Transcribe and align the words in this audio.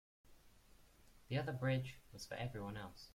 The 1.27 1.37
other 1.37 1.51
bridge 1.51 1.99
was 2.11 2.25
for 2.25 2.33
everyone 2.33 2.75
else. 2.75 3.09